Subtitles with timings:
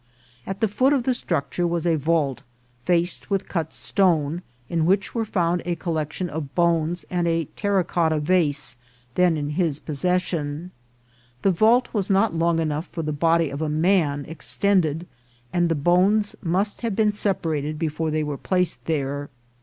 [0.47, 2.41] At the foot of the structure was a vault,
[2.85, 7.83] faced with cut stone, in which were found a collection of bones and a terra
[7.83, 8.77] cotta vase,
[9.13, 10.71] then in his possession.
[11.43, 15.05] The vault was not long enough for the body of a man ex tended,
[15.53, 19.29] and the bones must have been separated before they were placed there.